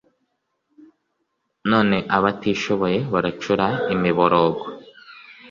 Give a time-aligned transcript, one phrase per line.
[1.71, 4.63] none abatishoboye baracura imiborogo!